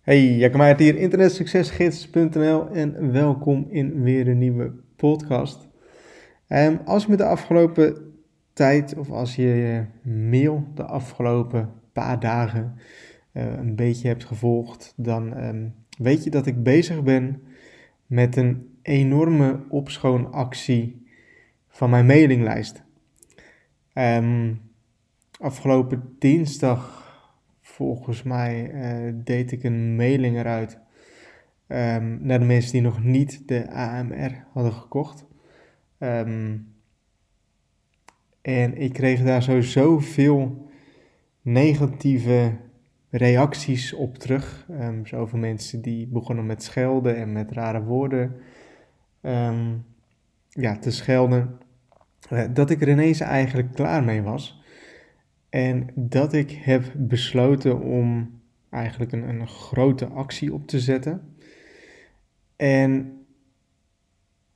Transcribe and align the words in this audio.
Hey, 0.00 0.36
Jacob 0.36 0.78
hier, 0.78 0.96
internetsuccesgids.nl 0.96 2.68
en 2.68 3.12
welkom 3.12 3.66
in 3.70 4.02
weer 4.02 4.28
een 4.28 4.38
nieuwe 4.38 4.72
podcast. 4.96 5.68
Um, 6.48 6.80
als 6.84 7.02
je 7.02 7.10
me 7.10 7.16
de 7.16 7.24
afgelopen 7.24 8.14
tijd 8.52 8.96
of 8.96 9.10
als 9.10 9.36
je 9.36 9.84
mail 10.02 10.66
de 10.74 10.84
afgelopen 10.84 11.72
paar 11.92 12.20
dagen 12.20 12.74
uh, 13.32 13.42
een 13.42 13.76
beetje 13.76 14.08
hebt 14.08 14.24
gevolgd, 14.24 14.94
dan 14.96 15.44
um, 15.44 15.74
weet 15.98 16.24
je 16.24 16.30
dat 16.30 16.46
ik 16.46 16.62
bezig 16.62 17.02
ben 17.02 17.42
met 18.06 18.36
een 18.36 18.78
enorme 18.82 19.60
opschoonactie 19.68 21.06
van 21.68 21.90
mijn 21.90 22.06
mailinglijst. 22.06 22.82
Um, 23.94 24.60
afgelopen 25.38 26.16
dinsdag 26.18 26.99
volgens 27.80 28.22
mij 28.22 28.72
uh, 28.72 29.12
deed 29.24 29.52
ik 29.52 29.62
een 29.62 29.96
mailing 29.96 30.36
eruit 30.36 30.78
um, 31.68 32.18
naar 32.22 32.38
de 32.38 32.44
mensen 32.44 32.72
die 32.72 32.80
nog 32.80 33.02
niet 33.02 33.48
de 33.48 33.70
AMR 33.70 34.44
hadden 34.52 34.72
gekocht. 34.72 35.26
Um, 35.98 36.74
en 38.42 38.76
ik 38.76 38.92
kreeg 38.92 39.22
daar 39.22 39.42
sowieso 39.42 39.98
veel 39.98 40.70
negatieve 41.42 42.56
reacties 43.10 43.92
op 43.92 44.18
terug. 44.18 44.66
Um, 44.70 45.06
zoveel 45.06 45.38
mensen 45.38 45.82
die 45.82 46.06
begonnen 46.06 46.46
met 46.46 46.62
schelden 46.62 47.16
en 47.16 47.32
met 47.32 47.52
rare 47.52 47.82
woorden 47.82 48.36
ja, 50.48 50.78
te 50.80 50.90
schelden. 50.90 51.58
Uh, 52.32 52.44
dat 52.52 52.70
ik 52.70 52.80
er 52.80 52.88
ineens 52.88 53.20
eigenlijk 53.20 53.72
klaar 53.72 54.04
mee 54.04 54.22
was. 54.22 54.59
En 55.50 55.90
dat 55.94 56.32
ik 56.32 56.50
heb 56.50 56.92
besloten 56.96 57.80
om 57.80 58.40
eigenlijk 58.70 59.12
een, 59.12 59.28
een 59.28 59.48
grote 59.48 60.06
actie 60.06 60.54
op 60.54 60.66
te 60.66 60.80
zetten. 60.80 61.34
En 62.56 63.24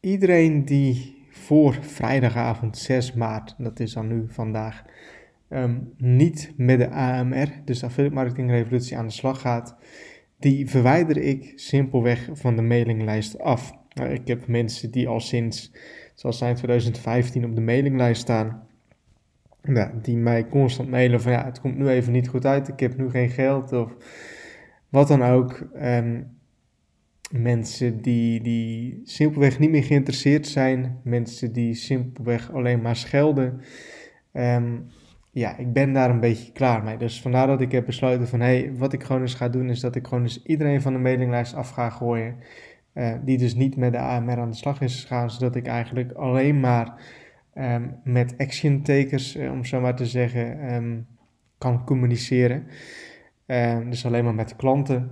iedereen 0.00 0.64
die 0.64 1.22
voor 1.30 1.78
vrijdagavond 1.80 2.78
6 2.78 3.12
maart, 3.12 3.54
dat 3.58 3.80
is 3.80 3.92
dan 3.92 4.06
nu 4.06 4.24
vandaag, 4.28 4.84
um, 5.50 5.92
niet 5.96 6.52
met 6.56 6.78
de 6.78 6.88
AMR, 6.88 7.48
dus 7.64 7.78
de 7.80 7.86
Affiliate 7.86 8.14
Marketing 8.14 8.50
Revolutie, 8.50 8.96
aan 8.96 9.06
de 9.06 9.12
slag 9.12 9.40
gaat, 9.40 9.76
die 10.38 10.70
verwijder 10.70 11.16
ik 11.16 11.52
simpelweg 11.54 12.28
van 12.32 12.56
de 12.56 12.62
mailinglijst 12.62 13.38
af. 13.38 13.72
Nou, 13.92 14.10
ik 14.10 14.28
heb 14.28 14.46
mensen 14.46 14.90
die 14.90 15.08
al 15.08 15.20
sinds, 15.20 15.72
zoals 16.14 16.38
zijn 16.38 16.54
2015 16.54 17.44
op 17.44 17.54
de 17.54 17.60
mailinglijst 17.60 18.20
staan 18.20 18.66
die 20.02 20.16
mij 20.16 20.48
constant 20.48 20.90
mailen 20.90 21.20
van 21.20 21.32
ja, 21.32 21.44
het 21.44 21.60
komt 21.60 21.78
nu 21.78 21.88
even 21.88 22.12
niet 22.12 22.28
goed 22.28 22.46
uit, 22.46 22.68
ik 22.68 22.80
heb 22.80 22.96
nu 22.96 23.10
geen 23.10 23.30
geld 23.30 23.72
of 23.72 23.96
wat 24.88 25.08
dan 25.08 25.22
ook. 25.22 25.68
Mensen 27.30 28.02
die, 28.02 28.42
die 28.42 29.00
simpelweg 29.04 29.58
niet 29.58 29.70
meer 29.70 29.84
geïnteresseerd 29.84 30.46
zijn, 30.46 31.00
mensen 31.04 31.52
die 31.52 31.74
simpelweg 31.74 32.52
alleen 32.52 32.82
maar 32.82 32.96
schelden. 32.96 33.60
Um, 34.32 34.86
ja, 35.34 35.56
ik 35.56 35.72
ben 35.72 35.92
daar 35.92 36.10
een 36.10 36.20
beetje 36.20 36.52
klaar 36.52 36.82
mee. 36.82 36.96
Dus 36.96 37.20
vandaar 37.20 37.46
dat 37.46 37.60
ik 37.60 37.72
heb 37.72 37.86
besloten 37.86 38.28
van 38.28 38.40
hé, 38.40 38.46
hey, 38.46 38.72
wat 38.76 38.92
ik 38.92 39.02
gewoon 39.02 39.22
eens 39.22 39.34
ga 39.34 39.48
doen 39.48 39.70
is 39.70 39.80
dat 39.80 39.94
ik 39.94 40.06
gewoon 40.06 40.22
eens 40.22 40.42
iedereen 40.42 40.82
van 40.82 40.92
de 40.92 40.98
mailinglijst 40.98 41.54
af 41.54 41.70
ga 41.70 41.90
gooien. 41.90 42.36
Uh, 42.94 43.12
die 43.24 43.38
dus 43.38 43.54
niet 43.54 43.76
met 43.76 43.92
de 43.92 43.98
AMR 43.98 44.38
aan 44.38 44.50
de 44.50 44.56
slag 44.56 44.80
is 44.80 45.00
gegaan, 45.00 45.30
zodat 45.30 45.56
ik 45.56 45.66
eigenlijk 45.66 46.12
alleen 46.12 46.60
maar 46.60 47.02
um, 47.58 47.96
met 48.04 48.34
action 48.38 48.82
takers, 48.82 49.36
uh, 49.36 49.52
om 49.52 49.64
zo 49.64 49.80
maar 49.80 49.96
te 49.96 50.06
zeggen, 50.06 50.74
um, 50.74 51.06
kan 51.58 51.84
communiceren. 51.84 52.66
Uh, 53.46 53.78
dus 53.90 54.06
alleen 54.06 54.24
maar 54.24 54.34
met 54.34 54.56
klanten. 54.56 55.10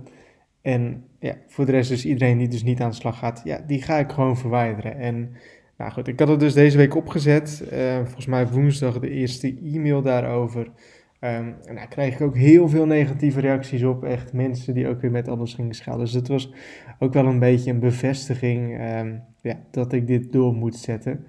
En 0.61 1.03
ja, 1.19 1.35
voor 1.47 1.65
de 1.65 1.71
rest 1.71 1.89
dus 1.89 2.05
iedereen 2.05 2.37
die 2.37 2.47
dus 2.47 2.63
niet 2.63 2.81
aan 2.81 2.89
de 2.89 2.95
slag 2.95 3.17
gaat, 3.17 3.41
ja, 3.43 3.63
die 3.67 3.81
ga 3.81 3.97
ik 3.97 4.11
gewoon 4.11 4.37
verwijderen. 4.37 4.97
En 4.97 5.35
nou 5.77 5.91
goed, 5.91 6.07
ik 6.07 6.19
had 6.19 6.27
het 6.27 6.39
dus 6.39 6.53
deze 6.53 6.77
week 6.77 6.95
opgezet. 6.95 7.63
Volgens 8.03 8.25
mij 8.25 8.47
woensdag 8.47 8.99
de 8.99 9.09
eerste 9.09 9.57
e-mail 9.63 10.01
daarover. 10.01 10.59
Um, 11.19 11.55
en 11.65 11.75
daar 11.75 11.87
kreeg 11.87 12.13
ik 12.13 12.21
ook 12.21 12.37
heel 12.37 12.69
veel 12.69 12.85
negatieve 12.85 13.39
reacties 13.39 13.83
op. 13.83 14.03
Echt 14.03 14.33
mensen 14.33 14.73
die 14.73 14.87
ook 14.87 15.01
weer 15.01 15.11
met 15.11 15.27
alles 15.27 15.53
gingen 15.53 15.73
schelden. 15.73 16.05
Dus 16.05 16.13
het 16.13 16.27
was 16.27 16.53
ook 16.99 17.13
wel 17.13 17.25
een 17.25 17.39
beetje 17.39 17.71
een 17.71 17.79
bevestiging 17.79 18.77
ja, 19.41 19.59
dat 19.71 19.93
ik 19.93 20.07
dit 20.07 20.31
door 20.31 20.53
moet 20.53 20.75
zetten. 20.75 21.25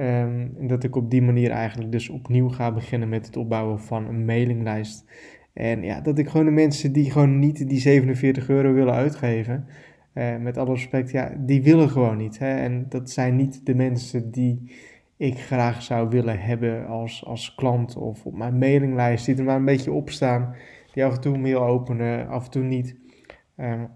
Um, 0.00 0.54
en 0.58 0.66
dat 0.66 0.84
ik 0.84 0.96
op 0.96 1.10
die 1.10 1.22
manier 1.22 1.50
eigenlijk 1.50 1.92
dus 1.92 2.08
opnieuw 2.08 2.48
ga 2.48 2.72
beginnen 2.72 3.08
met 3.08 3.26
het 3.26 3.36
opbouwen 3.36 3.80
van 3.80 4.06
een 4.06 4.24
mailinglijst. 4.24 5.04
En 5.52 5.82
ja, 5.82 6.00
dat 6.00 6.18
ik 6.18 6.28
gewoon 6.28 6.46
de 6.46 6.52
mensen 6.52 6.92
die 6.92 7.10
gewoon 7.10 7.38
niet 7.38 7.68
die 7.68 7.78
47 7.78 8.48
euro 8.48 8.72
willen 8.72 8.94
uitgeven, 8.94 9.66
uh, 10.14 10.36
met 10.36 10.56
alle 10.56 10.72
respect, 10.72 11.10
ja, 11.10 11.34
die 11.38 11.62
willen 11.62 11.90
gewoon 11.90 12.16
niet. 12.16 12.38
Hè? 12.38 12.56
En 12.56 12.86
dat 12.88 13.10
zijn 13.10 13.36
niet 13.36 13.66
de 13.66 13.74
mensen 13.74 14.30
die 14.30 14.72
ik 15.16 15.38
graag 15.38 15.82
zou 15.82 16.08
willen 16.08 16.40
hebben 16.40 16.86
als, 16.86 17.24
als 17.24 17.54
klant 17.54 17.96
of 17.96 18.26
op 18.26 18.36
mijn 18.36 18.58
mailinglijst, 18.58 19.26
die 19.26 19.36
er 19.36 19.44
maar 19.44 19.56
een 19.56 19.64
beetje 19.64 19.92
op 19.92 20.10
staan, 20.10 20.54
die 20.92 21.04
af 21.04 21.14
en 21.14 21.20
toe 21.20 21.38
mail 21.38 21.62
openen, 21.62 22.28
af 22.28 22.44
en 22.44 22.50
toe 22.50 22.62
niet. 22.62 22.96
Um, 23.56 23.88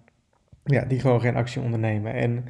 ja, 0.64 0.84
die 0.84 1.00
gewoon 1.00 1.20
geen 1.20 1.37
actie 1.37 1.62
ondernemen. 1.62 2.14
En 2.14 2.44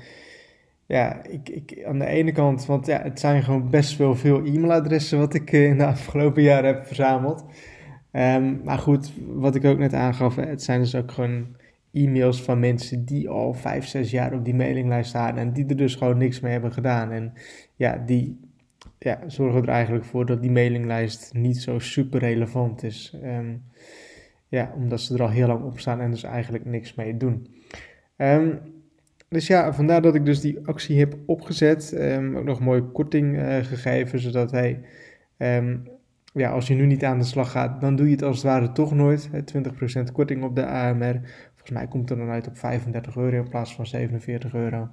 ja, 0.86 1.24
ik, 1.24 1.48
ik, 1.48 1.84
aan 1.86 1.98
de 1.98 2.06
ene 2.06 2.32
kant, 2.32 2.66
want 2.66 2.86
ja, 2.86 3.02
het 3.02 3.20
zijn 3.20 3.42
gewoon 3.42 3.70
best 3.70 3.96
wel 3.96 4.14
veel 4.14 4.44
e-mailadressen 4.44 5.18
wat 5.18 5.34
ik 5.34 5.52
eh, 5.52 5.64
in 5.64 5.78
de 5.78 5.86
afgelopen 5.96 6.42
jaren 6.42 6.74
heb 6.74 6.86
verzameld. 6.86 7.44
Um, 8.12 8.60
maar 8.64 8.78
goed, 8.78 9.12
wat 9.26 9.54
ik 9.54 9.64
ook 9.64 9.78
net 9.78 9.94
aangaf, 9.94 10.36
het 10.36 10.62
zijn 10.62 10.80
dus 10.80 10.94
ook 10.94 11.12
gewoon 11.12 11.46
e-mails 11.92 12.42
van 12.42 12.60
mensen 12.60 13.04
die 13.04 13.28
al 13.28 13.54
vijf, 13.54 13.86
zes 13.86 14.10
jaar 14.10 14.32
op 14.32 14.44
die 14.44 14.54
mailinglijst 14.54 15.08
staan 15.08 15.36
en 15.36 15.52
die 15.52 15.66
er 15.66 15.76
dus 15.76 15.94
gewoon 15.94 16.18
niks 16.18 16.40
mee 16.40 16.52
hebben 16.52 16.72
gedaan. 16.72 17.10
En 17.10 17.32
ja, 17.76 18.02
die 18.06 18.40
ja, 18.98 19.20
zorgen 19.26 19.62
er 19.62 19.68
eigenlijk 19.68 20.04
voor 20.04 20.26
dat 20.26 20.42
die 20.42 20.50
mailinglijst 20.50 21.34
niet 21.34 21.56
zo 21.56 21.78
super 21.78 22.20
relevant 22.20 22.82
is. 22.82 23.16
Um, 23.24 23.62
ja, 24.48 24.72
omdat 24.76 25.00
ze 25.00 25.14
er 25.14 25.22
al 25.22 25.30
heel 25.30 25.46
lang 25.46 25.64
op 25.64 25.78
staan 25.78 26.00
en 26.00 26.10
dus 26.10 26.22
eigenlijk 26.22 26.64
niks 26.64 26.94
mee 26.94 27.16
doen. 27.16 27.46
Um, 28.16 28.60
dus 29.34 29.46
ja, 29.46 29.72
vandaar 29.72 30.02
dat 30.02 30.14
ik 30.14 30.24
dus 30.24 30.40
die 30.40 30.66
actie 30.66 30.98
heb 30.98 31.16
opgezet. 31.26 31.92
Um, 31.92 32.36
ook 32.36 32.44
nog 32.44 32.58
een 32.58 32.64
mooie 32.64 32.82
korting 32.82 33.36
uh, 33.36 33.56
gegeven, 33.56 34.18
zodat 34.18 34.50
hij, 34.50 34.80
um, 35.36 35.88
ja, 36.32 36.50
als 36.50 36.66
je 36.66 36.74
nu 36.74 36.86
niet 36.86 37.04
aan 37.04 37.18
de 37.18 37.24
slag 37.24 37.50
gaat, 37.50 37.80
dan 37.80 37.96
doe 37.96 38.06
je 38.06 38.12
het 38.12 38.22
als 38.22 38.36
het 38.36 38.44
ware 38.44 38.72
toch 38.72 38.94
nooit. 38.94 39.30
20% 39.30 40.12
korting 40.12 40.42
op 40.42 40.56
de 40.56 40.66
AMR. 40.66 41.20
Volgens 41.50 41.70
mij 41.70 41.86
komt 41.86 42.10
er 42.10 42.16
dan 42.16 42.30
uit 42.30 42.46
op 42.46 42.58
35 42.58 43.16
euro 43.16 43.36
in 43.36 43.48
plaats 43.48 43.74
van 43.74 43.86
47 43.86 44.54
euro. 44.54 44.88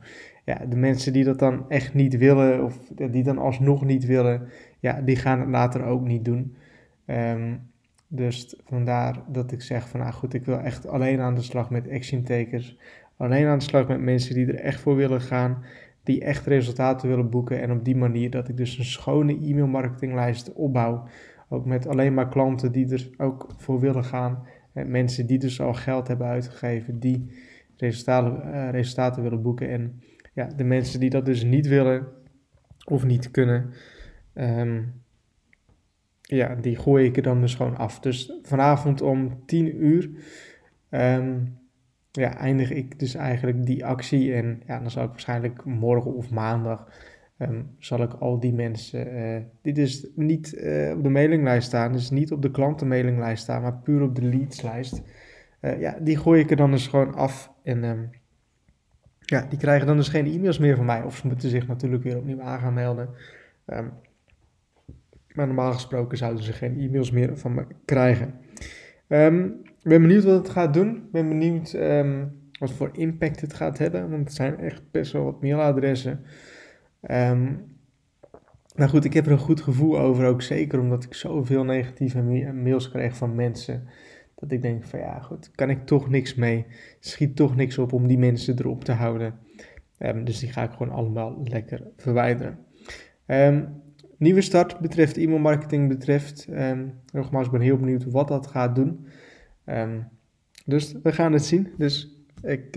Ja, 0.46 0.66
de 0.70 0.76
mensen 0.76 1.14
die 1.14 1.24
dat 1.24 1.40
dan 1.40 1.70
echt 1.70 1.94
niet 1.94 2.18
willen, 2.18 2.64
of 2.64 2.78
die 3.12 3.24
dan 3.24 3.38
alsnog 3.38 3.86
niet 3.86 4.06
willen, 4.06 4.48
ja, 4.80 5.02
die 5.02 5.16
gaan 5.16 5.40
het 5.40 5.50
later 5.50 5.84
ook 5.84 6.08
niet 6.08 6.26
doen. 6.26 6.56
Um, 7.06 7.70
dus 8.08 8.56
vandaar 8.66 9.16
dat 9.28 9.52
ik 9.52 9.62
zeg 9.62 9.90
van, 9.90 10.00
nou 10.00 10.14
goed, 10.14 10.34
ik 10.34 10.46
wil 10.46 10.60
echt 10.60 10.88
alleen 10.88 11.20
aan 11.20 11.36
de 11.36 11.42
slag 11.42 11.70
met 11.70 11.90
action 11.90 12.24
takers 12.24 12.78
alleen 13.22 13.48
aan 13.48 13.58
de 13.58 13.64
slag 13.64 13.88
met 13.88 14.02
mensen 14.02 14.36
die 14.36 14.46
er 14.46 14.60
echt 14.60 14.80
voor 14.80 14.96
willen 14.96 15.22
gaan, 15.22 15.64
die 16.04 16.22
echt 16.22 16.46
resultaten 16.46 17.10
willen 17.10 17.30
boeken. 17.30 17.62
En 17.62 17.72
op 17.72 17.86
die 17.86 17.96
manier 17.96 18.30
dat 18.30 18.48
ik 18.48 18.58
dus 18.58 18.78
een 18.78 18.86
schone 18.86 19.34
e-mail 19.34 19.68
marketinglijst 19.68 20.54
opbouw. 20.54 21.08
Ook 21.50 21.66
met 21.66 21.88
alleen 21.88 22.14
maar 22.14 22.30
klanten 22.30 22.72
die 22.72 22.92
er 22.92 23.10
ook 23.18 23.54
voor 23.58 23.80
willen 23.80 24.04
gaan. 24.04 24.46
En 24.74 24.92
mensen 24.92 25.26
die 25.26 25.40
dus 25.40 25.62
al 25.62 25.74
geld 25.74 26.08
hebben 26.08 26.28
uitgegeven, 26.28 27.00
die 27.00 27.32
resultaten, 27.78 28.48
uh, 28.48 28.70
resultaten 28.70 29.24
willen 29.24 29.42
boeken. 29.42 29.70
En 29.70 30.02
ja, 30.34 30.46
de 30.46 30.64
mensen 30.64 31.00
die 31.00 31.10
dat 31.10 31.26
dus 31.26 31.44
niet 31.44 31.68
willen 31.68 32.08
of 32.86 33.06
niet 33.06 33.32
kunnen, 33.32 33.74
um, 34.34 34.94
ja, 36.22 36.56
die 36.56 36.76
gooi 36.76 37.06
ik 37.06 37.18
er 37.18 37.24
dan 37.24 37.42
dus 37.42 37.56
gewoon 37.56 37.78
af. 37.78 38.00
Dus 38.00 38.40
vanavond 38.42 39.02
om 39.02 39.46
10 39.46 39.84
uur 39.86 40.10
um, 40.90 41.60
ja, 42.12 42.38
eindig 42.38 42.72
ik 42.72 43.00
dus 43.00 43.16
eigenlijk 43.16 43.66
die 43.66 43.86
actie. 43.86 44.34
En 44.34 44.62
ja, 44.66 44.80
dan 44.80 44.92
zal 44.92 45.04
ik 45.04 45.10
waarschijnlijk 45.10 45.66
morgen 45.66 46.14
of 46.14 46.30
maandag. 46.30 46.88
Um, 47.38 47.76
zal 47.80 48.02
ik 48.02 48.14
al 48.14 48.40
die 48.40 48.54
mensen 48.54 49.16
uh, 49.16 49.38
die 49.62 49.74
dus 49.74 50.08
niet 50.16 50.54
uh, 50.54 50.92
op 50.92 51.04
de 51.04 51.10
mailinglijst 51.10 51.68
staan, 51.68 51.92
dus 51.92 52.10
niet 52.10 52.32
op 52.32 52.42
de 52.42 52.52
klantenmailinglijst 52.52 53.44
staan, 53.44 53.62
maar 53.62 53.78
puur 53.78 54.02
op 54.02 54.16
de 54.16 54.22
leadslijst, 54.22 55.02
uh, 55.62 55.80
ja, 55.80 55.98
die 56.02 56.18
gooi 56.18 56.42
ik 56.42 56.50
er 56.50 56.56
dan 56.56 56.72
dus 56.72 56.88
gewoon 56.88 57.16
af. 57.16 57.54
En 57.64 57.84
um, 57.84 58.10
ja, 59.20 59.46
die 59.50 59.60
krijgen 59.60 59.88
dan 59.88 59.98
dus 59.98 60.08
geen 60.08 60.26
e-mails 60.26 60.60
meer 60.60 60.76
van 60.76 60.86
mij. 60.86 61.04
Of 61.04 61.16
ze 61.16 61.28
moeten 61.28 61.50
zich 61.50 61.68
natuurlijk 61.68 62.04
weer 62.04 62.18
opnieuw 62.18 62.42
aan 62.42 62.60
gaan 62.60 62.74
melden. 62.74 63.10
Um, 63.66 63.92
maar 65.34 65.46
normaal 65.46 65.74
gesproken 65.74 66.18
zouden 66.18 66.44
ze 66.44 66.54
geen 66.54 66.80
e-mails 66.80 67.12
meer 67.12 67.38
van 67.38 67.54
me 67.54 67.66
krijgen. 67.86 68.34
Ik 69.84 69.90
ben 69.90 70.02
benieuwd 70.02 70.24
wat 70.24 70.38
het 70.38 70.50
gaat 70.50 70.74
doen. 70.74 70.96
Ik 70.96 71.12
ben 71.12 71.28
benieuwd 71.30 71.74
um, 71.74 72.40
wat 72.60 72.72
voor 72.72 72.90
impact 72.94 73.42
het 73.42 73.54
gaat 73.54 73.78
hebben. 73.78 74.10
Want 74.10 74.24
het 74.24 74.34
zijn 74.34 74.60
echt 74.60 74.82
best 74.92 75.12
wel 75.12 75.24
wat 75.24 75.42
mailadressen. 75.42 76.20
Um, 77.12 77.70
nou 78.76 78.90
goed, 78.90 79.06
ik 79.06 79.14
heb 79.14 79.26
er 79.26 79.32
een 79.32 79.38
goed 79.38 79.62
gevoel 79.62 80.00
over. 80.00 80.26
Ook 80.26 80.42
zeker 80.42 80.80
omdat 80.80 81.04
ik 81.04 81.14
zoveel 81.14 81.64
negatieve 81.64 82.22
mails 82.54 82.90
krijg 82.90 83.18
van 83.18 83.36
mensen. 83.36 83.88
dat 84.36 84.52
ik 84.52 84.62
denk 84.62 84.86
van 84.86 85.00
ja, 85.00 85.20
goed, 85.20 85.52
kan 85.52 85.70
ik 85.70 85.86
toch 85.86 86.10
niks 86.10 86.36
mee. 86.36 86.66
Schiet 87.00 87.36
toch 87.36 87.56
niks 87.56 87.78
op 87.78 87.94
om 87.94 88.08
die 88.08 88.18
mensen 88.18 88.60
erop 88.60 88.84
te 88.84 88.92
houden. 88.92 89.40
Ehm, 89.98 90.24
dus 90.24 90.40
die 90.40 90.52
ga 90.52 90.64
ik 90.64 90.72
gewoon 90.72 90.94
allemaal 90.94 91.42
lekker 91.44 91.88
verwijderen. 91.98 92.60
Ehm, 93.26 93.66
nieuwe 94.18 94.42
start 94.42 94.80
betreft 94.80 95.18
e-mailmarketing 95.18 95.88
betreft. 95.88 96.48
Nogmaals, 97.14 97.46
ik 97.46 97.52
ben 97.52 97.62
heel 97.62 97.78
benieuwd 97.78 98.12
wat 98.12 98.28
dat 98.28 98.48
gaat 98.48 98.76
doen. 98.76 99.06
Dus 100.66 100.96
we 101.04 101.12
gaan 101.12 101.34
het 101.34 101.46
zien. 101.46 101.74
Dus 101.78 102.18
ik, 102.42 102.76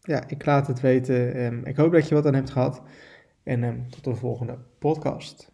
ja, 0.00 0.28
ik 0.28 0.46
laat 0.46 0.66
het 0.66 0.80
weten. 0.80 1.64
ik 1.64 1.76
hoop 1.76 1.92
dat 1.92 2.08
je 2.08 2.14
wat 2.14 2.26
aan 2.26 2.34
hebt 2.34 2.50
gehad. 2.50 2.82
En 3.42 3.86
tot 3.90 4.04
de 4.04 4.14
volgende 4.14 4.58
podcast. 4.78 5.52